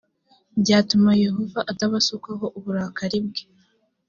byatuma 0.61 1.09
yehova 1.23 1.59
atabasukaho 1.71 2.45
uburakari 2.57 3.19
bwe 3.25 3.43